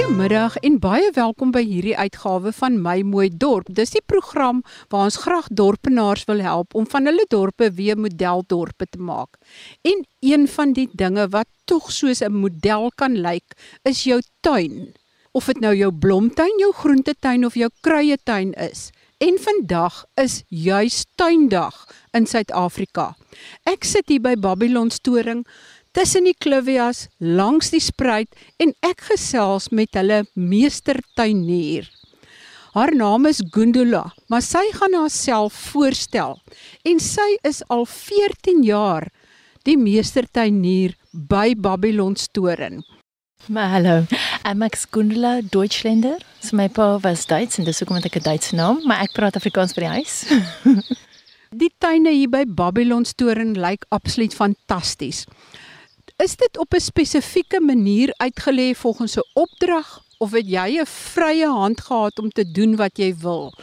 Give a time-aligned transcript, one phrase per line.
[0.00, 3.66] Goeiemiddag en baie welkom by hierdie uitgawe van My Mooi Dorp.
[3.76, 8.88] Dis die program waar ons graag dorpenaars wil help om van hulle dorpe weer modeldorpe
[8.88, 9.36] te maak.
[9.84, 13.52] En een van die dinge wat tog soos 'n model kan lyk,
[13.84, 14.96] is jou tuin.
[15.32, 18.90] Of dit nou jou blomtuin, jou groentetuin of jou kruietuin is.
[19.18, 21.76] En vandag is juis tuindag
[22.16, 23.16] in Suid-Afrika.
[23.68, 25.46] Ek sit hier by Babylon Storing
[25.96, 28.30] tussen die klivias langs die spruit
[28.62, 31.88] en ek gesels met hulle meestertuinier.
[32.70, 36.38] Haar naam is Gundula, maar sy gaan haarself voorstel
[36.86, 39.08] en sy is al 14 jaar
[39.66, 42.84] die meestertuinier by Babylon Storen.
[43.50, 43.94] Maar hallo,
[44.44, 46.20] I'm Max Gundula Deutschländer.
[46.40, 49.36] So my pa was Duits en dis hoekom ek 'n Duitse naam, maar ek praat
[49.36, 50.14] Afrikaans by die huis.
[51.62, 55.26] die tuine hier by Babylon Storen lyk absoluut fantasties.
[56.20, 61.46] Is dit op 'n spesifieke manier uitgelê volgens 'n opdrag of het jy 'n vrye
[61.46, 63.54] hand gehad om te doen wat jy wil?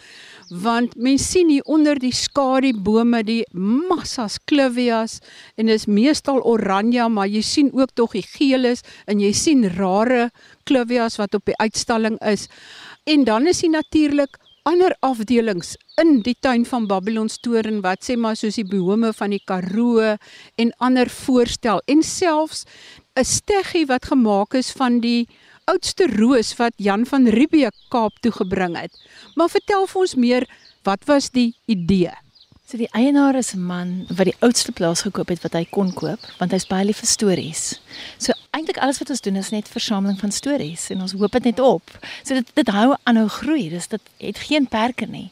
[0.49, 5.19] Want mens sien hier onder die skadubome die massas clivias
[5.55, 9.69] en dit is meestal oranje, maar jy sien ook tog die geeles en jy sien
[9.69, 10.31] rare
[10.63, 12.47] clivias wat op die uitstalling is.
[13.03, 18.17] En dan is hier natuurlik ander afdelings in die tuin van Babylon Storen wat sê
[18.19, 20.17] maar soos die bome van die Karoo
[20.59, 22.65] en ander voorstel en selfs
[23.15, 25.27] 'n steggie wat gemaak is van die
[25.71, 28.91] oudste roos wat Jan van Riebeeck Kaap toe gebring het.
[29.35, 30.47] Maar vertel vir ons meer,
[30.83, 32.11] wat was die idee?
[32.67, 35.93] So die eienaar is 'n man wat die oudste plaas gekoop het wat hy kon
[35.93, 37.79] koop, want hy's baie lief vir stories.
[38.17, 41.49] So eintlik alles wat ons doen is net versameling van stories en ons hoop dit
[41.51, 41.93] net op.
[42.23, 43.67] So dit dit hou aanhou groei.
[43.69, 45.29] Dis dit het geen perke nie.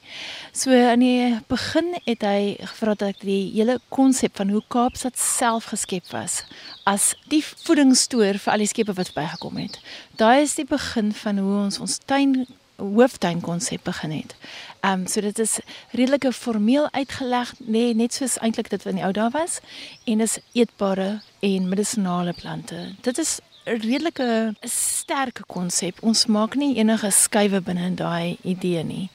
[0.53, 5.17] So in die begin het hy gevra dat ek die hele konsep van hoe Kaapstad
[5.19, 6.43] self geskep was
[6.85, 9.79] as die voedingsstoor vir al die skepe wat bygekom het.
[10.21, 12.45] Daai is die begin van hoe ons ons tuin
[12.75, 14.35] hooftuin konsep begin het.
[14.79, 15.59] Ehm um, so dit is
[15.91, 19.59] redelike formeel uitgeleg, nee, net soos eintlik dit wat in die ou dae was
[20.05, 22.95] en is eetbare en medisonale plante.
[23.01, 25.97] Dit is 'n redelike sterk konsep.
[26.01, 29.09] Ons maak nie enige skuwe binne in daai idee nie.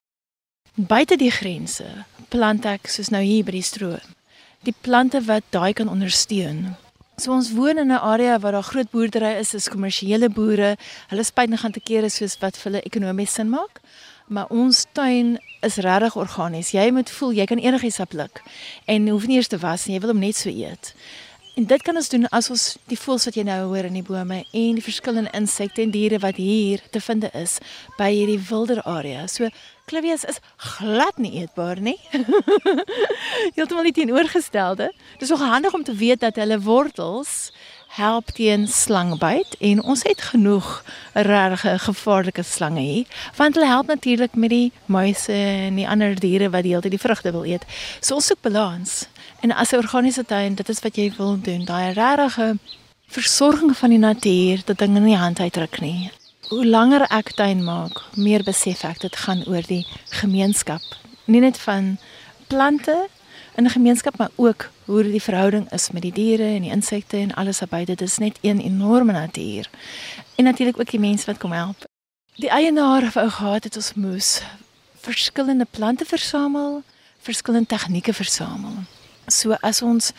[0.75, 4.15] Buite die grense plant ek soos nou hier by die stroom.
[4.63, 6.77] Die plante wat daai kan ondersteun.
[7.21, 10.77] So ons woon in 'n area waar daar groot boerdery is, is kommersiële boere.
[11.09, 13.81] Hulle spyt nog aan te kere soos wat vir hulle ekonomies sin maak.
[14.29, 16.71] Maar ons tuin is regtig organies.
[16.71, 18.43] Jy moet voel jy kan enigiets pluk
[18.85, 19.95] en hoef nie eers te was nie.
[19.95, 20.95] Jy wil hom net so eet.
[21.61, 24.07] En dit kan ons doen as ons die voëls wat jy nou hoor in die
[24.07, 27.59] bome en die verskillende insekte en diere wat hier te vind is
[27.99, 29.27] by hierdie wilder area.
[29.29, 29.51] So
[29.91, 30.41] klivias is
[30.79, 31.99] glad nie eetbaar nie.
[33.59, 34.89] Heeltemal nie teenoorgestelde.
[35.19, 37.53] Dit is ook handig om te weet dat hulle wortels
[37.93, 40.69] help teen slangbyt en ons het genoeg
[41.13, 46.49] regte gevaarlike slange hier want hulle help natuurlik met die muise en die ander diere
[46.55, 47.69] wat die hele tyd die vrugte wil eet.
[48.01, 49.11] So ons soek balans.
[49.41, 52.59] En as 'n organiese tuin, dit is wat jy wil doen, daai regte
[53.07, 56.11] versorging van die natuur, dat dinge nie hand uitdruk nie.
[56.49, 60.83] Hoe langer ek tuin maak, meer besef ek dit gaan oor die gemeenskap,
[61.25, 61.99] nie net van
[62.47, 63.09] plante
[63.57, 67.17] in 'n gemeenskap, maar ook hoe die verhouding is met die diere en die insekte
[67.17, 67.85] en alles daarby.
[67.85, 69.71] Dit is net een enorme natuur.
[70.35, 71.85] En natuurlik ook die mense wat kom help.
[72.35, 74.43] Die eienaar wou gehad het ons moes
[75.01, 76.83] verskillende plante versamel,
[77.21, 78.73] verskillende tegnieke versamel.
[79.31, 80.13] So as ons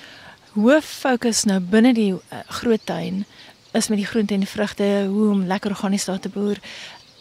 [0.56, 3.26] hoof fokus nou binne die uh, groot tuin
[3.76, 6.60] is met die groente en die vrugte, hoe om lekker organies daar te boer.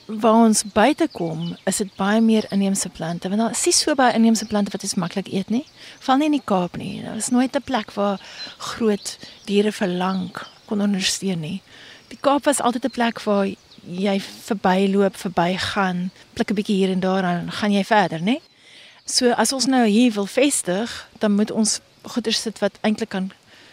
[0.06, 3.94] Waar ons buite kom, is dit baie meer inheemse plante want daar is nie so
[3.94, 5.64] baie inheemse plante wat jy maklik eet nie.
[6.02, 7.02] Val nie in die Kaap nie.
[7.04, 8.18] Daar is nooit 'n plek waar
[8.58, 11.62] groot diere vir lank kon ondersteun nie.
[12.08, 13.46] Die Kaap was altyd 'n plek waar
[13.86, 18.40] jy verbyloop, verbygaan, pluk 'n bietjie hier en daar en gaan jy verder, nê?
[19.10, 23.32] So as ons nou hier wil vestig, dan moet ons goeder sit wat eintlik kan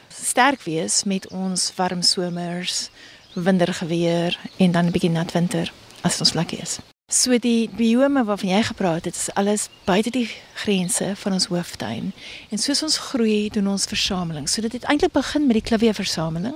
[0.09, 2.89] sterk wees met ons warm somers,
[3.33, 5.71] wintergeweer en dan 'n bietjie nat winter
[6.01, 6.79] as ons lekker is.
[7.11, 12.13] So die biome waarvan jy gepraat het, is alles buite die grense van ons hooftuin.
[12.49, 14.49] En soos ons groei, doen ons versameling.
[14.49, 16.55] So dit het eintlik begin met die klivie versameling,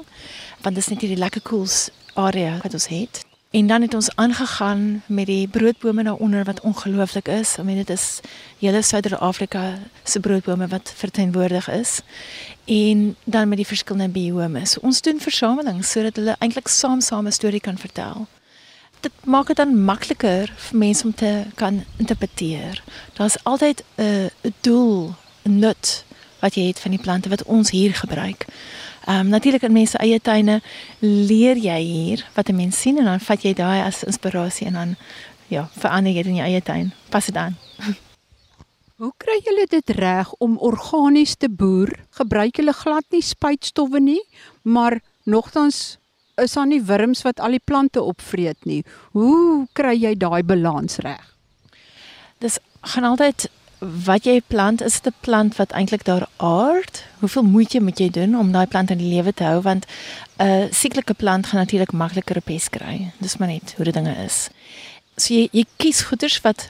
[0.61, 3.30] want dit is net hierdie lekker koels area wat ons het.
[3.51, 7.57] En dan het ons aangegaan met die broodbome daaronder wat ongelooflik is.
[7.57, 8.19] I mean dit is
[8.59, 11.99] hele Suider-Afrika se broodbome wat verteenwoordig is.
[12.65, 14.65] En dan met die verskillende biome.
[14.65, 18.27] So ons doen versameling sodat hulle eintlik saam-saam 'n storie kan vertel.
[18.99, 22.83] Dit maak dit dan makliker vir mense om te kan interpreteer.
[23.13, 24.29] Daar's altyd 'n
[24.61, 26.05] doel, 'n nut
[26.39, 28.45] wat jy het van die plante wat ons hier gebruik.
[29.11, 30.61] Ehm um, natuurlik in mense eie tuine
[30.99, 34.73] leer jy hier wat 'n mens sien en dan vat jy daai as inspirasie en
[34.73, 34.95] dan
[35.47, 36.93] ja, verander jy dit in jou eie tuin.
[37.09, 37.57] Pas dit aan.
[39.01, 41.89] Hoe kry julle dit reg om organies te boer?
[42.09, 44.21] Gebruik julle glad nie spuitstowwe nie,
[44.61, 45.97] maar nogtans
[46.35, 48.83] is daar nie wurms wat al die plante opvreet nie.
[49.11, 51.35] Hoe kry jy daai balans reg?
[52.39, 53.49] Dis gaan altyd
[53.81, 57.03] wat jy plant is 'n plant wat eintlik daar aard.
[57.19, 59.85] Hoeveel moeite moet jy doen om daai plant in die lewe te hou want
[60.37, 63.11] 'n uh, sieklike plant gaan natuurlik makliker pes kry.
[63.17, 64.49] Dis maar net hoe die dinge is.
[65.17, 66.69] So jy, jy kies goeders wat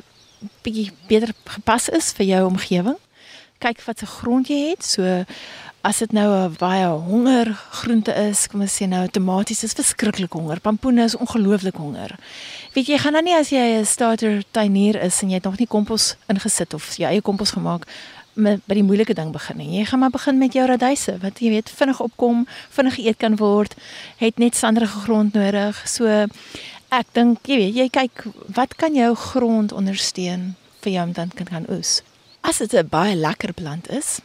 [0.63, 2.97] bietjie beter gepas is vir jou omgewing.
[3.59, 4.83] Kyk wat se grond jy het.
[4.83, 5.25] So
[5.81, 10.31] as dit nou 'n baie honger groente is, kom ons sê nou tomaties is verskriklik
[10.33, 12.15] honger, pampoene is ongelooflik honger.
[12.71, 15.57] Weet jy, gaan dan nie as jy 'n starter tuinier is en jy het nog
[15.59, 17.83] nie kompos ingesit of jy eie kompos gemaak
[18.33, 19.79] met by die moeilike ding begin nie.
[19.79, 23.35] Jy gaan maar begin met jou radyse wat jy weet vinnig opkom, vinnig geëet kan
[23.35, 23.75] word,
[24.17, 25.83] het net sanderige grond nodig.
[25.85, 26.07] So
[26.91, 28.23] ek dink jy weet, jy kyk
[28.55, 32.01] wat kan jou grond ondersteun vir jou om dan kan kan oes.
[32.41, 34.21] As dit 'n baie lekker plant is,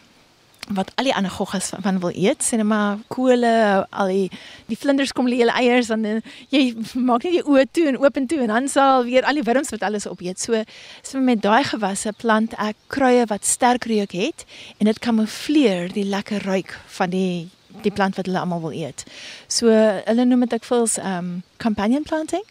[0.75, 3.51] wat al die ander goggas van, van wil eet, sê net maar kole,
[3.91, 4.31] al die
[4.67, 6.05] die vlinders kom lê hulle eiers dan
[6.51, 6.63] jy
[6.95, 9.47] maak net jou oë toe en oop en toe en dan sal weer al die
[9.47, 10.41] wurms wat alles opeet.
[10.43, 10.63] So
[11.03, 14.47] so met daai gewasse plant ek kruie wat sterk reuk het
[14.79, 17.49] en dit kamoufleer die lekker ruik van die
[17.85, 19.05] die plant wat hulle almal wil eet.
[19.49, 22.43] So hulle noem dit ek voels um companion planting.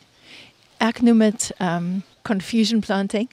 [0.84, 3.30] Ek noem dit um confusion planting.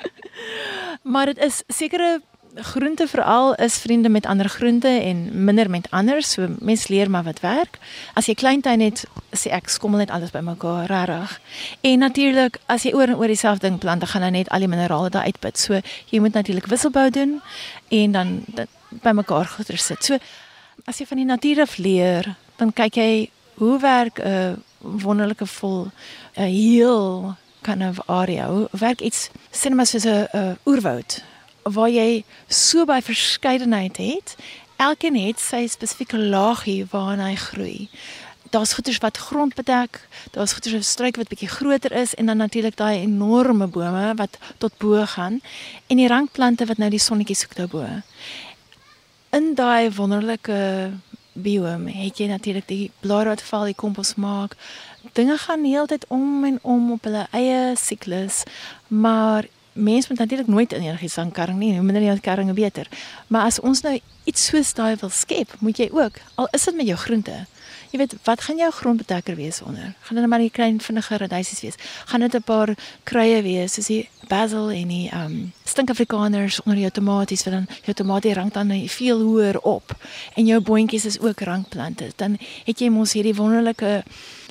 [1.12, 2.18] maar dit is sekere
[2.54, 6.22] groente veral is vriende met ander groente en minder met ander.
[6.22, 7.78] So mens leer maar wat werk.
[8.14, 11.40] As jy klein tuin het, sê ek skommel net alles bymekaar, regtig.
[11.80, 14.64] En natuurlik, as jy oor en oor dieselfde ding plant, dan gaan dan net al
[14.64, 15.58] die minerale daar uitput.
[15.58, 15.80] So
[16.10, 17.40] jy moet natuurlik wisselbou doen
[17.88, 18.44] en dan
[18.88, 20.04] bymekaar goeder sit.
[20.04, 20.18] So
[20.84, 23.30] as jy van die natuur af leer, dan kyk jy
[23.60, 25.90] hoe werk 'n uh, wonderlike vol
[26.36, 28.48] 'n uh, heel kind of area.
[28.48, 31.22] Hoe werk iets sinemas soos 'n uh, oerwoud
[31.62, 34.34] waar jy so baie verskeidenheid het.
[34.80, 37.88] Elkeen het sy spesifieke laagie waarna hy groei.
[38.50, 40.00] Daar's goeters wat grond bedek,
[40.34, 44.38] daar's goeters wat struik wat bietjie groter is en dan natuurlik daai enorme bome wat
[44.58, 45.38] tot bo gaan
[45.86, 47.86] en die rankplante wat nou die sonnetjie soek daarbo.
[49.30, 50.58] In daai wonderlike
[51.32, 54.56] biome het jy natuurlik die blare wat val, die kompos maak.
[55.14, 58.42] Dinge gaan heeltyd om en om op hulle eie siklus,
[58.88, 62.88] maar mens moet natuurlik nooit in enigiets aankarring nie, hoe minder jy aankarring beter.
[63.26, 66.76] Maar as ons nou iets soos daai wil skep, moet jy ook al is dit
[66.76, 67.46] met jou groente.
[67.90, 69.82] Jy weet, wat gaan jou grondbedekker wees onder?
[69.82, 71.78] Gaan dit net maar die klein vinnige radysies wees?
[72.06, 76.90] Gaan dit 'n paar kruie wees soos die basil en die um, stinkafrikaners onder jou
[76.90, 79.96] tomaties wat dan jou tomatie rank dan veel hoër op
[80.34, 82.12] en jou boontjies is ook rankplante.
[82.16, 84.02] Dan het jy mos hierdie wonderlike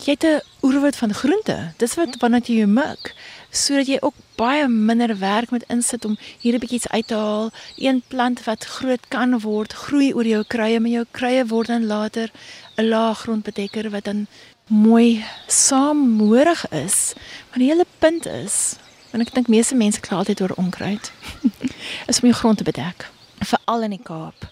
[0.04, 1.74] jy het 'n oerwoud van groente.
[1.78, 3.16] Dis wat wanneer jy jou mik
[3.50, 7.16] sodat jy ook baie minder werk moet insit om hier 'n bietjie iets uit te
[7.16, 7.52] haal.
[7.78, 11.86] Een plant wat groot kan word, groei oor jou kruie, maar jou kruie word dan
[11.86, 12.32] later
[12.78, 14.28] 'n laag grondbedekker wat dan
[14.68, 17.14] mooi saamhorig is.
[17.50, 18.76] Maar die hele punt is,
[19.12, 21.12] en ek dink meeste mense kla altyd oor onkruid,
[22.10, 23.10] is om jou grond te bedek,
[23.40, 24.48] veral in die Kaap.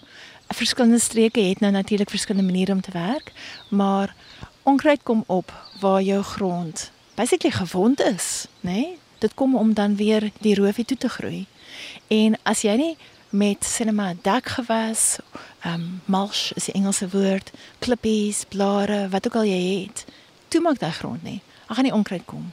[0.48, 3.32] Verskillende streke het nou natuurlik verskillende maniere om te werk,
[3.68, 4.14] maar
[4.62, 8.70] onkruid kom op waar jou grond basically gewond is, nê?
[8.72, 8.98] Nee?
[9.18, 11.46] Dit kom om dan weer die roofie toe te groei.
[12.06, 12.92] En as jy nie
[13.34, 15.18] met cinema dak gewas,
[15.66, 20.04] ehm um, mulch is die Engelse woord, klippies, blare, wat ook al jy het,
[20.48, 21.40] toe maak daai grond nie.
[21.66, 22.46] Dan gaan die onkruid kom.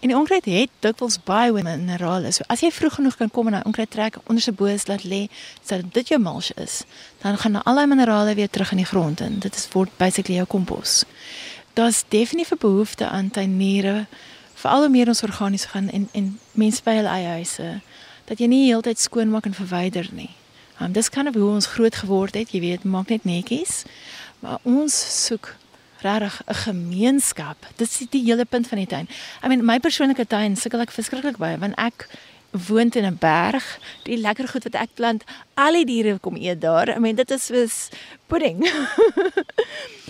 [0.00, 2.32] En die onkruid het dikwels baie minerale.
[2.32, 5.06] So as jy vroeg genoeg kan kom en daai onkruid trek onder se boos laat
[5.06, 5.28] lê,
[5.62, 6.82] sodat dit jou mulch is,
[7.22, 9.38] dan gaan al daai minerale weer terug in die grond in.
[9.38, 11.04] Dit is word basically jou kompos
[11.78, 14.06] daar's definitief 'n behoefte aan tuiniere
[14.54, 17.80] veral hoe meer ons organies gaan en en mense by hulle eie huise
[18.24, 20.30] dat jy nie heeltyd skoonmaak en verwyder nie.
[20.80, 23.82] Um, dis kan kind of hoe ons groot geword het, jy weet, maak net netjies.
[24.38, 25.56] Maar ons soek
[26.00, 27.56] regtig 'n gemeenskap.
[27.76, 29.08] Dit is die hele punt van die tuin.
[29.44, 32.08] I mean, my persoonlike tuin sukkel ek verskriklik baie want ek
[32.50, 33.78] woon in 'n berg.
[34.02, 36.88] Die lekker goed wat ek plant, al die diere kom eet daar.
[36.96, 37.88] I mean, dit is soos
[38.26, 38.66] pudding.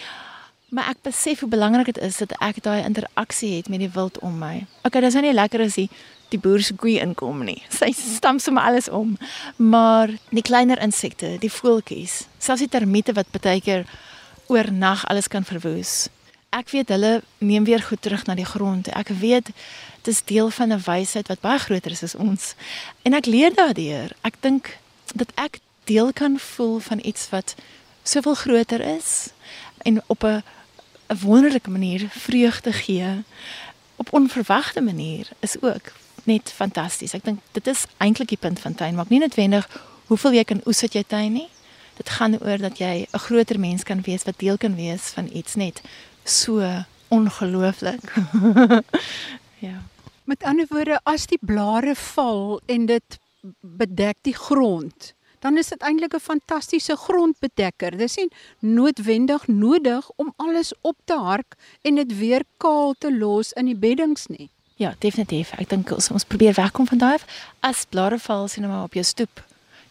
[0.68, 4.18] Maar ek besef hoe belangrik dit is dat ek daai interaksie het met die wild
[4.20, 4.66] om my.
[4.84, 5.88] Okay, dis nou nie lekker as die
[6.28, 7.62] die boer se koei inkom nie.
[7.78, 9.14] Sy stamp sommer alles om.
[9.56, 13.86] Maar die kleiner insekte, die voeltjies, selfs die termiete wat baie keer
[14.52, 16.10] oornag alles kan verwoes.
[16.52, 18.92] Ek weet hulle neem weer goed terug na die grond.
[18.92, 19.48] Ek weet
[20.04, 22.54] dit is deel van 'n wysheid wat baie groter is as ons.
[23.08, 24.12] En ek leer daardeur.
[24.20, 24.76] Ek dink
[25.14, 27.54] dat ek deel kan voel van iets wat
[28.04, 29.32] soveel groter is
[29.84, 30.42] en op 'n
[31.08, 33.24] 'n wonderlike manier vreugde gee
[33.96, 35.92] op onverwagte manier is ook
[36.24, 37.12] net fantasties.
[37.12, 39.68] Ek dink dit is eintlik die punt van tuin maak nie noodwendig
[40.06, 41.48] hoeveel jy kan oes uit jou tuin nie.
[41.96, 45.30] Dit gaan oor dat jy 'n groter mens kan wees wat deel kan wees van
[45.32, 45.82] iets net
[46.24, 48.14] so ongelooflik.
[49.68, 49.82] ja.
[50.24, 53.18] Met ander woorde, as die blare val en dit
[53.60, 57.96] bedek die grond, dan is dit eintlik 'n fantastiese grondbedekker.
[57.96, 63.52] Dis nie noodwendig nodig om alles op te hark en dit weer kaal te los
[63.52, 64.50] in die beddings nie.
[64.76, 65.52] Ja, definitief.
[65.58, 67.18] Ek dink ons probeer wegkom van daai
[67.60, 69.47] as blare val sien maar op jou stoep.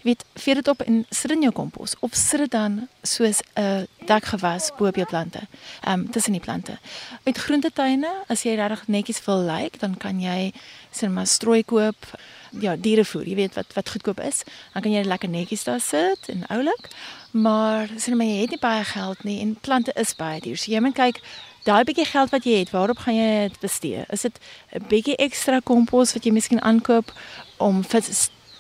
[0.08, 3.88] Weet, vee dit op en sit in jou kompos of sit dit dan soos 'n
[4.06, 5.42] dekgewas bo op jou plante.
[5.84, 6.78] Ehm um, tussen die plante.
[7.24, 10.54] Met groentetuine, as jy regtig netjies wil lyk, like, dan kan jy
[10.92, 12.06] sien maar strooi koop
[12.52, 16.30] ja, dierevoer, jy weet wat wat goedkoop is, dan kan jy lekker netjies daar sit
[16.30, 16.88] en oulik.
[17.32, 20.58] Maar sien maar jy het nie baie geld nie en plante is baie duur.
[20.58, 21.22] So jy moet kyk
[21.68, 24.06] daai bietjie geld wat jy het, waarop gaan jy dit bestee?
[24.10, 24.40] Is dit
[24.72, 27.12] 'n bietjie ekstra kompos wat jy miskien aankoop
[27.58, 28.02] om vir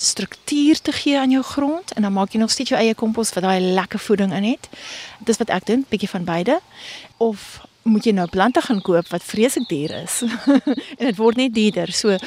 [0.01, 3.34] struktuur te gee aan jou grond en dan maak jy nog steeds jou eie kompos
[3.34, 4.70] wat daai lekker voeding in het.
[5.20, 6.60] Dis wat ek doen, bietjie van beide.
[7.18, 10.22] Of moet jy nou plante gaan koop wat vreeslik duur is?
[11.00, 11.92] en dit word net duurder.
[11.92, 12.18] So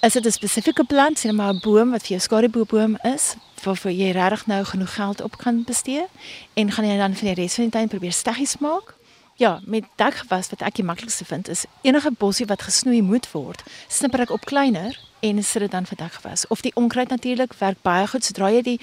[0.00, 3.90] Is dit 'n spesifieke plant, sien maar 'n boom wat vir jou skadeboom is, waarvoor
[3.90, 6.06] jy regtig nou genoeg geld op kan bestee
[6.54, 8.94] en gaan jy dan vir die res van die tyd probeer steggies maak?
[9.38, 13.60] Ja, met dekgewas wat ek die maklikste vind is enige bossie wat gesnoei moet word,
[13.86, 16.42] snipper ek op kleiner en sit dit dan vir dekgewas.
[16.50, 18.80] Of die onkruid natuurlik werk baie goed sodra jy die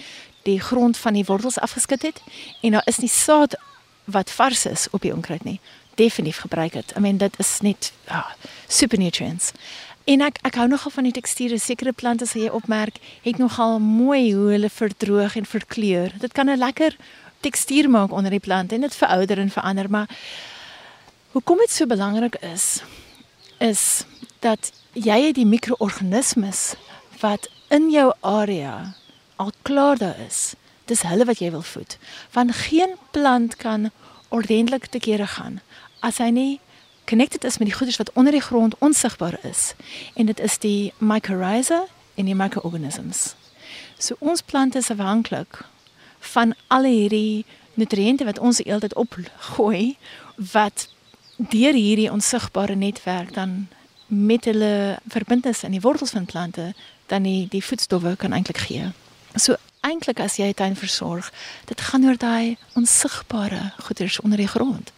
[0.47, 2.21] die grond van die wortels afgeskit het
[2.63, 3.57] en daar is nie saad
[4.07, 5.59] wat vars is op die onkruid nie.
[5.99, 6.95] Definitief gebruik dit.
[6.95, 8.31] I mean dit is net ah,
[8.67, 9.51] super nutrients.
[10.07, 11.59] En ek ek hou nogal van die teksture.
[11.59, 16.15] Sekere plante as jy opmerk, het nogal mooi hoe hulle verdroog en verkleur.
[16.23, 16.95] Dit kan 'n lekker
[17.39, 20.09] tekstuur maak onder die plant en dit verouder en verander, maar
[21.31, 22.81] hoekom dit so belangrik is
[23.57, 24.03] is
[24.39, 26.75] dat jy het die mikroorganismes
[27.21, 28.95] wat in jou area
[29.35, 30.53] al klaar daar is.
[30.85, 31.97] Dis hulle wat jy wil voed.
[32.31, 33.89] Want geen plant kan
[34.29, 35.61] ordentlik te kere gaan
[35.99, 36.59] as hy nie
[37.09, 39.73] connected is met die goeders wat onder die grond onsigbaar is.
[40.13, 43.33] En dit is die mycorrhiza en die microorganisms.
[43.97, 45.63] So ons plante is afhanklik
[46.33, 49.97] van al hierdie nutriënte wat ons eeltyd opgooi
[50.51, 50.87] wat
[51.37, 53.67] deur hierdie onsigbare netwerk dan
[54.07, 56.73] met hulle verbintenis in die wortels van plante
[57.11, 58.91] dan die die voedstowwe kan eintlik gee.
[59.35, 59.55] So
[59.85, 61.31] eintlik as jy 'n tuin versorg,
[61.65, 64.91] dit gaan oor daai onsigbare goeders onder die grond.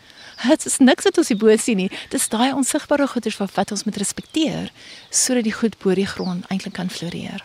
[0.48, 1.92] Dit is niks wat ons hier bo sien nie.
[2.10, 4.72] Dis daai onsigbare goeders wat wat ons moet respekteer
[5.10, 7.44] sodat die goed bo die grond eintlik kan floreer.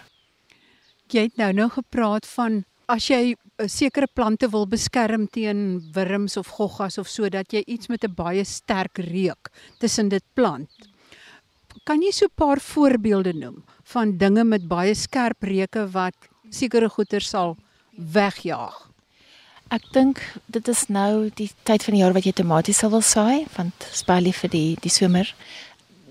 [1.08, 6.36] Jy het nou nou gepraat van as jy eh, sekere plante wil beskerm teen wurms
[6.36, 10.70] of goggas of so dat jy iets met 'n baie sterk reuk tussen dit plant.
[11.84, 16.14] Kan jy so 'n paar voorbeelde noem van dinge met baie skerp reuke wat
[16.50, 17.56] sekere goeder sal
[17.96, 18.88] wegjaag?
[19.70, 23.00] Ek dink dit is nou die tyd van die jaar wat jy tomaties sal wil
[23.00, 25.34] saai, want spaarlie vir die die somer.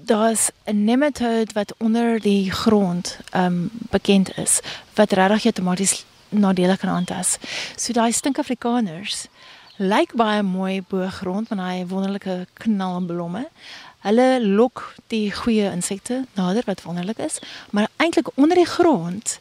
[0.06, 4.62] Daar's 'n nematode wat onder die grond um bekend is
[4.96, 7.38] wat regtig jou tomaties nadelig kan aantas.
[7.76, 9.28] So daai stink Afrikaners
[9.82, 13.48] lyk baie mooi bo grond van daai wonderlike knalblomme.
[14.06, 14.84] Hulle lok
[15.14, 19.40] die goeie insekte nader wat wonderlik is, maar eintlik onder die grond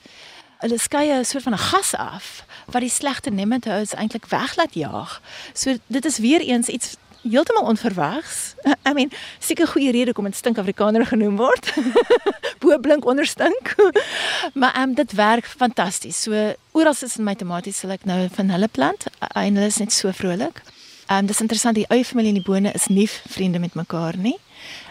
[0.61, 5.20] hulle skei 'n soort van 'n gas af wat die slegte nematodes eintlik weglaat jaag.
[5.52, 8.54] So dit is weer eens iets heeltemal onverwags.
[8.88, 11.72] I mean, seker goeie rede kom dit stink Afrikaner genoem word.
[12.62, 13.74] Bo blink onder stink.
[14.60, 16.22] maar ehm um, dit werk fantasties.
[16.22, 19.80] So oral is in my tomaties sal ek nou van hulle plant en hulle is
[19.82, 20.62] net so vrolik.
[21.08, 24.16] Ehm um, dis interessant die eie familie en die bone is nie vriende met mekaar
[24.16, 24.38] nie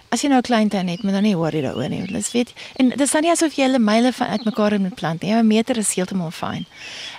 [0.09, 2.05] as jy nou 'n klein tuin het, moet dan nie worry daaroor nie.
[2.07, 5.33] Dis weet en dis dan nie asof jy hulle myle van uitmekaar moet plant nie.
[5.33, 6.65] 'n Meter is heeltemal fyn.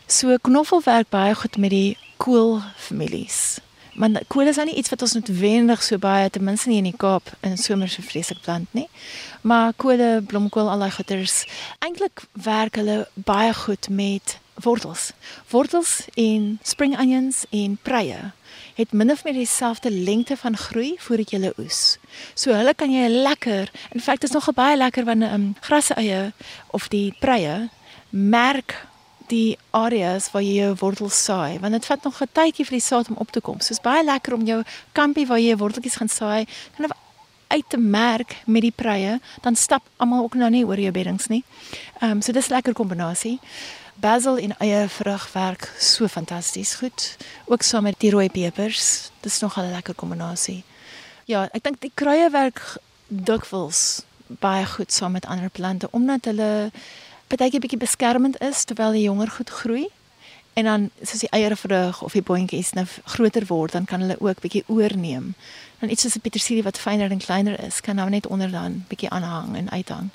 [0.07, 3.61] So knoffel werk baie goed met die kool families.
[4.01, 6.87] Maar kool is nou nie iets wat ons noodwendig so baie ten minste nie in
[6.89, 8.87] die Kaap in somer so vreeslik plant nie.
[9.45, 11.43] Maar koole, blomkool, al daai goeters,
[11.85, 15.11] eintlik werk hulle baie goed met wortels.
[15.53, 18.31] Wortels en spring onions en preie
[18.81, 21.99] het min of meer dieselfde lengte van groei voordat jy hulle oes.
[22.33, 26.31] So hulle kan jy lekker, in feite is nogal baie lekker wanneer um, graseie
[26.73, 27.69] of die preie
[28.11, 28.79] merk
[29.31, 32.89] die areas waar jy jou wortels saai, want dit vat nog 'n tydjie vir die
[32.89, 33.61] saad om op te kom.
[33.61, 36.47] So is baie lekker om jou kampie waar jy worteltjies gaan saai,
[36.77, 36.91] kan
[37.49, 41.27] uit te merk met die preie, dan stap almal ook nou nie oor jou beddings
[41.27, 41.45] nie.
[42.01, 43.39] Ehm um, so dis 'n lekker kombinasie.
[43.95, 47.17] Basil en eie vrug werk so fantasties goed.
[47.45, 49.11] Ook saam met die rooi pepers.
[49.21, 50.65] Dis nog 'n lekker kombinasie.
[51.25, 52.77] Ja, ek dink die kruie werk
[53.09, 54.03] dikwels
[54.39, 56.71] baie goed saam met ander plante omdat hulle
[57.31, 59.87] baie bietjie beskermend is terwyl die jonger goed groei.
[60.59, 64.41] En dan soos die eiervrug of die boontjies nou groter word, dan kan hulle ook
[64.43, 65.35] bietjie oorneem.
[65.79, 68.85] Dan iets soos 'n petersilie wat fyner en kleiner is, kan nou net onder dan
[68.89, 70.11] bietjie aanhang en uithang.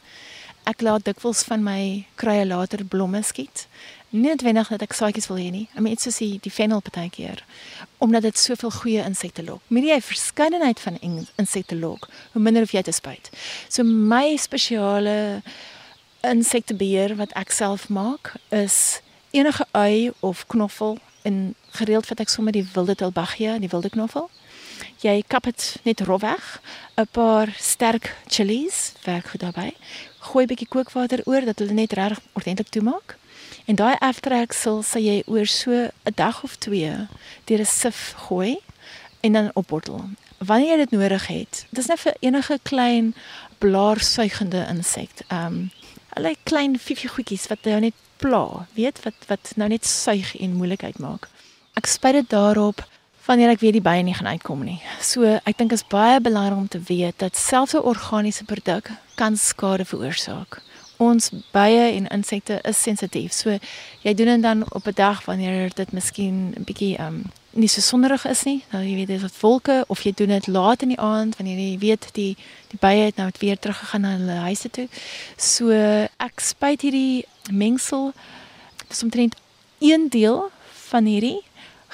[0.64, 3.68] Ek laat dikwels van my kruie later blomme skiet.
[4.10, 5.68] Nie noodwendig dat ek saadjies wil hê nie.
[5.74, 7.44] Mean, iets soos die, die fennel partykeer
[7.98, 9.62] omdat dit soveel goeie insekte lok.
[9.68, 10.98] Meer jy verskeidenheid van
[11.36, 13.30] insekte lok, hoe minder hoef jy te spuit.
[13.70, 15.42] So my spesiale
[16.30, 19.02] insektebeheer wat ek self maak is
[19.32, 24.30] enige ui of knoffel en gereeld vat ek sommer die wilde tilbagia, die wilde knoffel.
[25.02, 26.62] Jy kap dit net rof weg.
[26.96, 29.74] 'n Paar sterk chilies werk goed daarbey.
[30.20, 33.18] Gooi 'n bietjie kookwater oor dat hulle net reg ordentlik toemaak.
[33.66, 37.08] En daai aftreksel sal jy oor so 'n dag of 2
[37.46, 38.58] deur 'n sif gooi
[39.22, 40.10] en dan opbottel.
[40.38, 43.16] Wanneer jy dit nodig het, dis net vir enige klein
[43.58, 45.12] blaarsuigende insek.
[45.28, 45.72] Ehm um,
[46.16, 50.58] hulle klein fiefie goedjies wat jou net pla, weet wat wat nou net suig en
[50.58, 51.28] moeilikheid maak.
[51.76, 52.84] Ek spuit dit daarop
[53.26, 54.78] wanneer ek weet die bye nie gaan uitkom nie.
[55.02, 59.38] So, ek dink is baie belangrik om te weet dat selfs 'n organiese produk kan
[59.38, 60.62] skade veroorsaak.
[60.98, 63.34] Ons bye en insekte is sensitief.
[63.34, 63.58] So,
[64.02, 67.24] jy doen dit dan op 'n dag wanneer dit miskien 'n bietjie um
[67.56, 68.58] nie so sonderig is nie.
[68.74, 71.60] Nou jy weet dis wat wolke of jy doen dit laat in die aand wanneer
[71.62, 72.34] jy weet die
[72.72, 74.88] die bye het nou weer teruggegaan na hulle huise toe.
[75.38, 78.12] So ek spuit hierdie mengsel
[78.90, 79.38] dis omtrent
[79.80, 80.50] 1 deel
[80.90, 81.40] van hierdie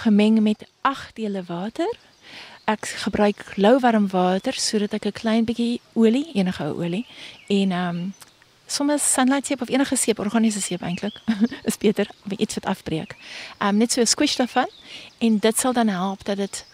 [0.01, 1.89] gemeng met 8 dele water.
[2.65, 7.05] Ek gebruik louwarm water sodat ek 'n klein bietjie olie, enige olie
[7.49, 8.13] en um
[8.71, 11.21] soms sunlight seep of enige seep, organiese seep eintlik,
[11.69, 13.15] is beter, om iets wat afbreek.
[13.59, 14.69] Um net so 'n squish daarvan
[15.19, 16.65] en dit sal dan help dat dit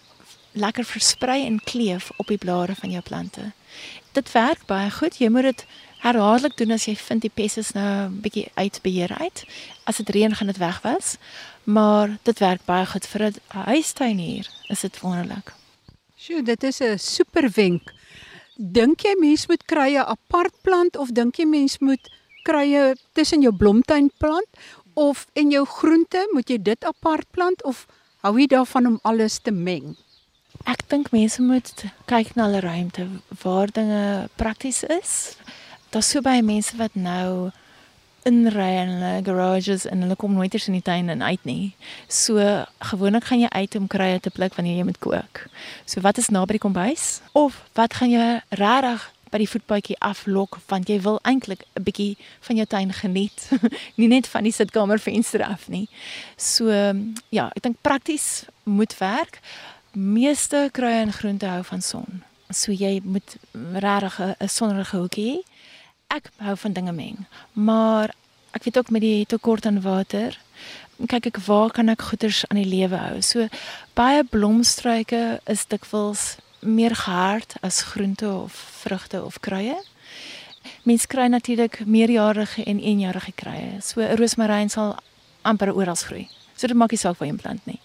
[0.52, 3.52] lekker versprei en kleef op die blare van jou plante.
[4.12, 5.18] Dit werk baie goed.
[5.18, 5.66] Jy moet dit
[5.98, 9.44] herhaaldelik doen as jy vind die pes is nou 'n bietjie uit beheer uit.
[9.84, 11.16] As dit reën gaan dit wegwas.
[11.64, 14.46] Maar dit werk baie goed vir 'n huistuin hier.
[14.68, 15.52] Is dit wonderlik.
[16.16, 17.92] Sjoe, dit is 'n super wenk.
[18.58, 22.08] Dink jy mens moet krye apart plant of dink jy mens moet
[22.42, 24.48] krye tussen jou blomtuin plant
[24.98, 27.84] of en jou groente moet jy dit apart plant of
[28.26, 29.94] hou jy daarvan om alles te meng?
[30.66, 31.70] Ek dink mense moet
[32.10, 33.06] kyk na hulle ruimte
[33.44, 35.12] waar dinge prakties is.
[35.94, 37.52] Daar's so baie mense wat nou
[38.28, 41.74] inry in hulle garages en hulle kom nooit eens in die tuin en uit nie.
[42.06, 42.38] So
[42.92, 45.46] gewoonlik gaan jy uit om kruie te pluk wanneer jy moet kook.
[45.84, 47.20] So wat is naby die kombuis?
[47.32, 48.28] Of wat gaan jy
[48.60, 53.48] regtig by die voetpaadjie aflok want jy wil eintlik 'n bietjie van jou tuin geniet,
[54.00, 55.88] nie net van die sitkamervenster af nie.
[56.36, 56.70] So
[57.30, 59.40] ja, ek dink prakties moet werk
[59.92, 62.22] meeste kruie en groente hou van son.
[62.50, 63.36] So jy moet
[63.72, 65.44] regtig 'n sonnerige hoekie.
[66.08, 68.14] Ek hou van dinge meng, maar
[68.56, 70.38] ek weet ook met die tekort aan water,
[71.06, 73.20] kyk ek waar kan ek goeders aan die lewe hou.
[73.22, 73.48] So
[73.98, 79.76] baie blomstruike is dikwels meer gehard as groente of vrugte of kruie.
[80.88, 83.82] Mens kry natuurlik meerjarige en eenjarige kruie.
[83.82, 84.96] So 'n roosmaryn sal
[85.42, 86.28] amper oral groei.
[86.56, 87.80] So dit maak nie saak waar jy plant nie.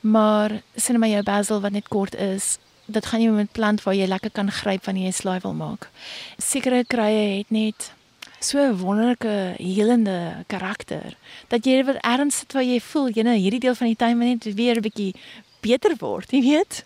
[0.00, 3.94] Maar sien maar jou basil wat net kort is, dit gaan jy met plant waar
[3.94, 5.88] jy lekker kan gryp wanneer jy slaai wil maak.
[6.38, 7.92] Sekere krye het net
[8.40, 11.14] so 'n wonderlike helende karakter
[11.48, 14.18] dat jy wat erns sit waar jy voel jy nou hierdie deel van die tuin
[14.18, 15.14] net weer 'n bietjie
[15.60, 16.84] beter word, jy weet.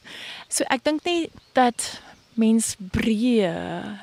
[0.48, 2.00] So ek dink nie dat
[2.36, 3.52] mens breë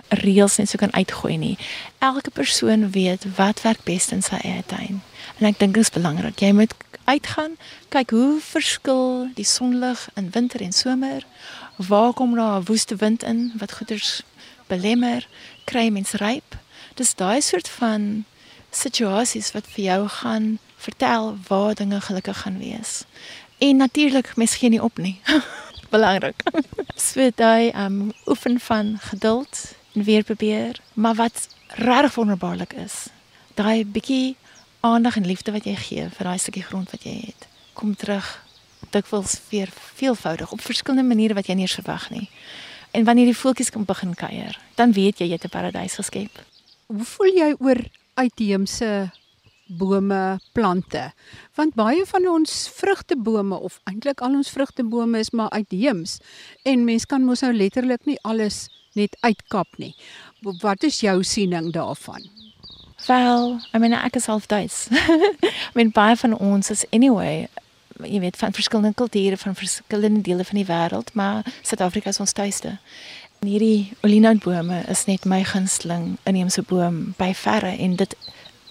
[0.10, 1.58] reëls net so kan uitgooi nie.
[2.00, 5.02] Elke persoon weet wat werk best in sy eie tuin.
[5.40, 6.42] En ek dink dit is belangrik.
[6.42, 6.74] Jy moet
[7.06, 7.58] uitgaan,
[7.94, 11.26] kyk hoe verskil die sonlig in winter en somer.
[11.76, 14.22] Waar kom daar 'n woeste wind in wat goeders
[14.68, 15.28] belemmer,
[15.64, 16.58] kry mens ryp.
[16.94, 18.26] Dis daai soort van
[18.70, 23.04] situasies wat vir jou gaan vertel waar dinge gelukkig gaan wees.
[23.58, 25.20] En natuurlik mens gee nie op nie.
[25.96, 26.44] belangrik.
[27.10, 32.96] so daai um oefen van geduld en weer probeer, maar wat regtig wonderbaarlik is,
[33.54, 34.36] daai bietjie
[34.80, 38.32] aandag en liefde wat jy gee vir daai stukkie grond wat jy het, kom terug
[38.92, 42.30] dikwels weer veelvoudig op verskillende maniere wat jy nie verwag nie.
[42.94, 46.44] En wanneer die voeltjies kom begin kuier, dan weet jy jy het 'n paradys geskep.
[46.88, 47.80] Hoe voel jy oor
[48.14, 49.12] uitheemse
[49.68, 51.14] bome, plante?
[51.56, 56.20] Want baie van ons vrugtebome of eintlik al ons vrugtebome is maar uitheems
[56.64, 59.96] en mens kan mos nou letterlik nie alles net uitkap nie.
[60.42, 62.30] Wat is jou siening daarvan?
[63.08, 64.88] Wel, I mean ek is half Duits.
[65.70, 67.48] I mean baie van ons is anyway
[68.06, 72.32] jy weet van verskillende kulture van verskillende dele van die wêreld, maar Suid-Afrika is ons
[72.32, 72.78] tuiste.
[73.40, 78.16] En hierdie olienoutbome is net my gunsteling inheemse boom by verre en dit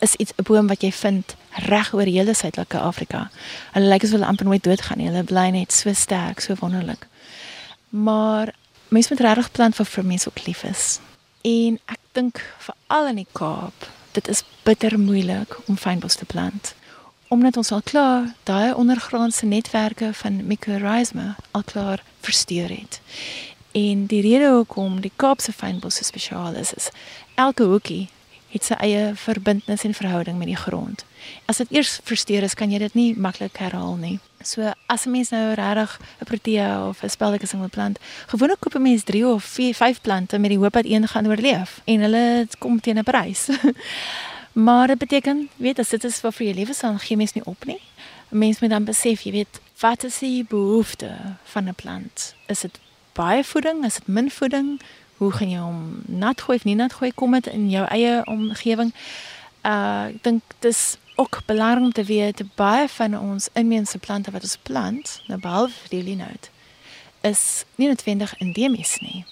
[0.00, 1.36] is iets 'n boom wat jy vind
[1.68, 3.30] reg oor hele Suidelike Afrika.
[3.72, 5.06] Hulle lyk asof hulle amper nooit doodgaan nie.
[5.06, 7.06] Hulle bly net so sterk, so wonderlik.
[7.88, 8.54] Maar
[8.88, 11.00] mense moet regtig plant vir vir mense ook lief is.
[11.42, 16.74] En ek dink veral in die Kaap, dit is bitter moeilik om fynbos te plant
[17.32, 23.00] omdat ons al klaar daai ondergrondse netwerke van mycorrhizae al klaar versteur het.
[23.72, 26.90] En die rede hoekom die Kaapse fynbos so spesiaal is, is
[27.40, 28.10] elke hoekie
[28.52, 31.06] het sy eie verbintenis en verhouding met die grond.
[31.48, 34.18] As dit eers versteur is, kan jy dit nie maklik herhaal nie.
[34.44, 38.74] So as 'n mens nou regtig 'n protea of 'n speldekissing wil plant, gewoonlik koop
[38.74, 42.00] 'n mens 3 of 4, 5 plante met die hoop dat een gaan oorleef en
[42.00, 43.48] hulle kom teen 'n prys.
[44.52, 47.44] maar dit beteken, weet as dit is wat vir jou lewe sal gee mens nie
[47.44, 47.80] op nie.
[48.30, 52.34] 'n Mens moet dan besef, jy weet, wat is die behoefte van 'n plant?
[52.46, 52.78] Is dit
[53.12, 53.84] baie voeding?
[53.84, 54.80] Is dit min voeding?
[55.22, 58.14] hoe gaan jy hom nat gooi of nie nat gooi kom dit in jou eie
[58.30, 58.90] omgewing
[59.68, 60.80] uh ek dink dis
[61.22, 65.92] ook belangrik om te weet baie van ons inheemse plante wat ons plant nou behalwe
[65.94, 66.50] die linout
[67.28, 67.42] is
[67.78, 69.22] nie noodwendig endemies nie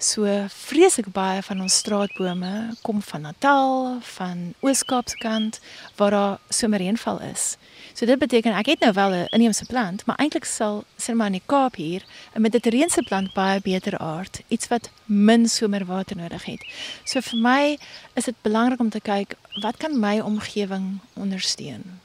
[0.00, 5.58] So vreeslik baie van ons straatbome kom van Natal, van Oos-Kaapse kant
[5.98, 7.58] waar daar somerreënval is.
[7.92, 11.26] So dit beteken ek het nou wel 'n inheemse plant, maar eintlik sal sien maar
[11.26, 12.02] in die Kaap hier
[12.34, 16.64] 'n mediterrane plant baie beter aard, iets wat min somerwater nodig het.
[17.04, 17.78] So vir my
[18.14, 22.00] is dit belangrik om te kyk wat kan my omgewing ondersteun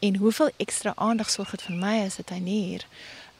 [0.00, 2.86] en hoeveel ekstra aandag sorg dit vir my as 'n tuinier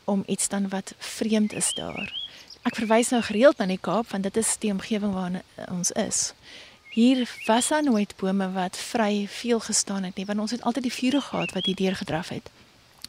[0.05, 2.24] om iets dan wat vreemd is daar
[2.65, 6.33] ek verwys nou gereeld na die Kaap want dit is die omgewing waarin ons is.
[6.95, 10.87] Hier was daar nooit bome wat vry veel gestaan het nie, want ons het altyd
[10.89, 12.51] die vure gehad wat hier deurgedraf het.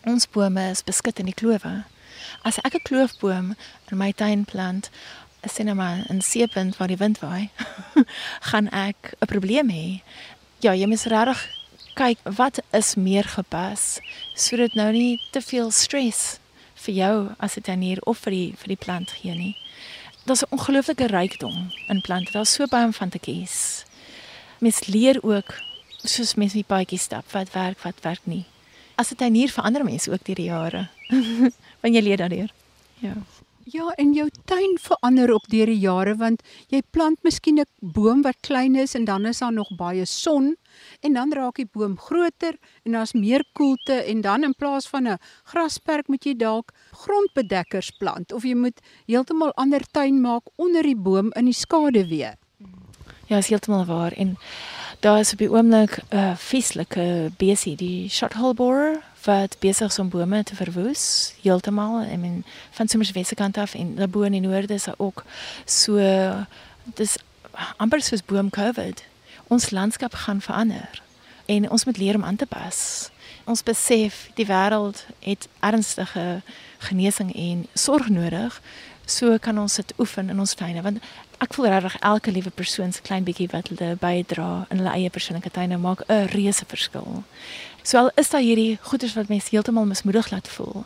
[0.04, 1.84] Ons bome is beskut in die klowe.
[2.42, 3.56] As ek 'n kloofboom
[3.92, 4.90] in my tuin plant,
[5.42, 7.50] dit nou maar 'n seepunt waar die wind waai,
[8.50, 10.02] gaan ek 'n probleem hê.
[10.60, 11.50] Ja, jy moet regtig
[11.96, 14.00] kyk wat is meer gepas
[14.36, 16.40] sodat nou nie te veel stres
[16.86, 19.56] vir jou as 'n tuinier of vir die vir die plant gee nie.
[20.26, 22.32] Daar's 'n ongelooflike rykdom in plante.
[22.32, 23.86] Daar's so baie om van te kies.
[24.60, 25.54] Mens leer ook
[26.04, 28.46] soos mens met paadjies stap wat werk, wat werk nie.
[28.96, 30.88] As 'n tuinier verander mense ook deur die jare.
[31.82, 32.50] Want jy leer daardeur.
[33.00, 33.14] Ja.
[33.66, 38.22] Ja, en jou tuin verander ook deur die jare want jy plant miskien 'n boom
[38.22, 40.56] wat klein is en dan is daar nog baie son
[41.02, 45.08] en dan raak die boom groter en daar's meer koelte en dan in plaas van
[45.08, 50.84] 'n grasperk moet jy dalk grondbedekkers plant of jy moet heeltemal ander tuin maak onder
[50.84, 52.38] die boom in die skaduwee.
[53.28, 54.38] Ja, is heeltemal waar en
[55.00, 60.00] daar is op die oomblik 'n uh, vieslike besie, die shothole borer wat besig is
[60.00, 62.02] om bome te verwoes heeltemal.
[62.04, 64.98] I mean van somers wesse kant af en daar bo in die noorde is daar
[64.98, 65.24] ook
[65.66, 65.98] so
[66.84, 67.18] dis
[67.78, 69.04] amper soos boom COVID.
[69.48, 71.02] Ons landskap gaan verander
[71.46, 73.10] en ons moet leer om aan te pas.
[73.46, 76.42] Ons besef die wêreld het ernstige
[76.78, 78.62] genesing en sorg nodig.
[79.06, 81.04] So kan ons dit oefen in ons tuine want
[81.44, 85.10] ek voel regtig elke liewe persoon se klein bietjie wat hulle bydra in hulle eie
[85.14, 87.24] persoonlike tuine maak 'n reuse verskil.
[87.86, 90.86] So al is daar hierdie goeders wat mense heeltemal mismoedig laat voel.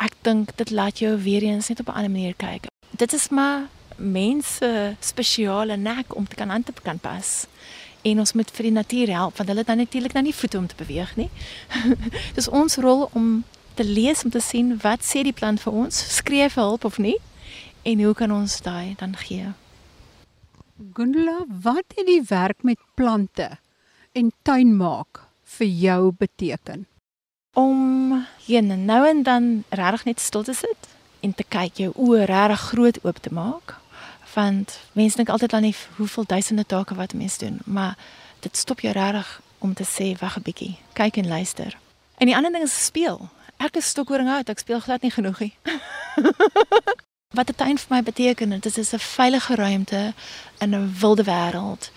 [0.00, 2.66] Ek dink dit laat jou weer eens net op 'n ander manier kyk.
[2.90, 7.46] Dit is maar mense spesiale nek om te kan aan te kan pas.
[8.02, 10.58] En ons moet vir die natuur help want hulle het nou natuurlik nou nie voete
[10.58, 11.30] om te beweeg nie.
[12.36, 16.16] Dis ons rol om te lees om te sien wat sê die plant vir ons,
[16.16, 17.18] skree vir hulp of nie
[17.82, 19.52] en hoe kan ons daai dan gee?
[20.94, 23.58] Gundula, wat het die werk met plante
[24.12, 26.86] en tuin maak vir jou beteken?
[27.52, 30.88] Om hier nou en dan regtig net stil te sit
[31.20, 33.76] en te kyk jou oë regtig groot oop te maak.
[34.34, 37.98] Want mense dink altyd aan nie hoeveel duisende take wat mense doen, maar
[38.40, 41.78] dit stop jou regtig om te sê wag 'n bietjie, kyk en luister.
[42.16, 43.28] En die ander ding is speel.
[43.56, 45.54] Ek is stokhoring uit, ek speel glad nie genoeg nie.
[47.36, 50.14] Wat 'n tuin vir my beteken, dit is 'n veilige ruimte
[50.58, 51.90] in 'n wilde wêreld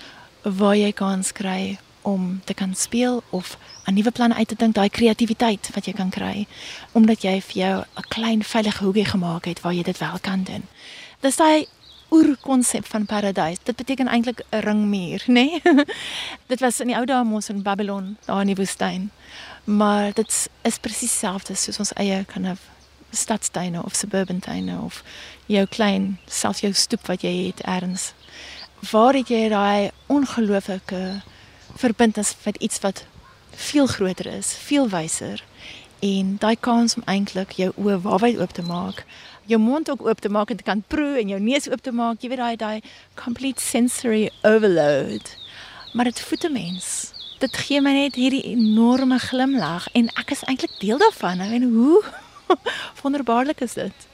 [0.43, 4.75] waar jy kans kry om te kan speel of 'n nuwe plan uit te dink,
[4.75, 6.47] daai kreatiwiteit wat jy kan kry
[6.91, 10.43] omdat jy vir jou 'n klein veilige hoekie gemaak het waar jy dit wel kan
[10.43, 10.63] doen.
[11.19, 11.67] Dis daai
[12.13, 13.59] oerkonsep van paradise.
[13.63, 15.33] Dit beteken eintlik 'n ringmuur, nê?
[15.37, 15.61] Nee?
[16.51, 19.11] dit was in die ou dae mos in Babylon, daar in die woestyn.
[19.63, 22.59] Maar dit is presies dieselfde soos ons eie kind of
[23.11, 25.03] stadstuine of suburban tuine of
[25.45, 28.13] jou klein self jou stoep wat jy het erns.
[28.91, 31.21] Waar het jy daai ongelooflike
[31.75, 33.05] verbintenis met iets wat
[33.49, 35.43] veel groter is, veel wyser
[36.03, 39.05] en daai kans om eintlik jou oë waarwyd oop te maak,
[39.47, 41.93] jou mond ook oop te maak en te kan proe en jou neus oop te
[41.95, 42.81] maak, jy weet daai daai
[43.19, 45.35] complete sensory overload.
[45.93, 47.13] Maar dit voete mens.
[47.39, 51.43] Dit gee my net hierdie enorme glimlag en ek is eintlik deel daarvan.
[51.43, 52.01] Ek weet hoe
[53.03, 54.07] wonderbaarlik is dit.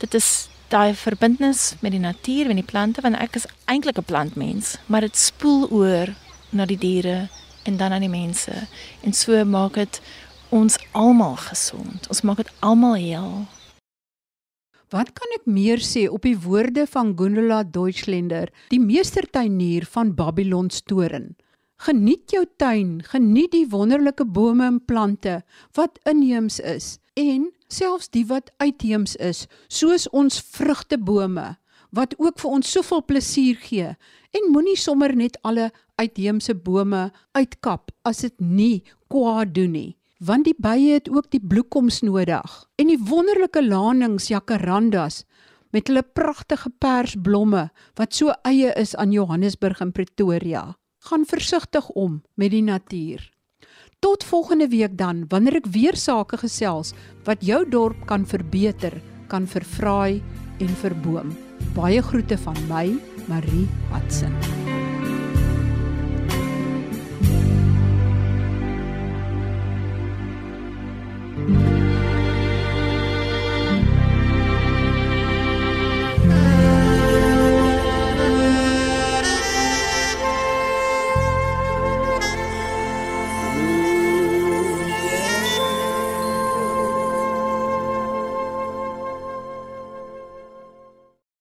[0.00, 4.08] Dit is daai verbintenis met die natuur, met die plante want ek is eintlik 'n
[4.08, 6.14] plantmens, maar dit spoel oor
[6.50, 7.28] na die diere
[7.64, 8.52] en dan aan die mense.
[9.04, 10.00] En so maak dit
[10.50, 12.08] ons almal gesond.
[12.08, 13.32] Ons maak dit almal heel.
[14.90, 20.70] Wat kan ek meer sê op die woorde van Gundula Deutschländer, die meestertuinier van Babylon
[20.74, 21.36] Storen?
[21.80, 25.38] Geniet jou tuin, geniet die wonderlike bome en plante
[25.78, 31.54] wat inheems is en selfs die wat uitheems is, soos ons vrugtebome
[31.94, 33.94] wat ook vir ons soveel plesier gee.
[34.34, 38.82] En moenie sommer net alle uitheemse bome uitkap as dit nie
[39.12, 44.28] kwaad doen nie want die bye het ook die bloekoms nodig en die wonderlike lanings
[44.32, 45.24] jacarandas
[45.74, 50.64] met hulle pragtige persblomme wat so eie is aan Johannesburg en Pretoria.
[51.08, 53.22] Gaan versigtig om met die natuur.
[54.00, 56.94] Tot volgende week dan wanneer ek weer sake gesels
[57.28, 58.96] wat jou dorp kan verbeter,
[59.28, 60.20] kan verfraai
[60.60, 61.32] en verboom.
[61.76, 62.88] Baie groete van my,
[63.28, 64.69] Marie Hudson.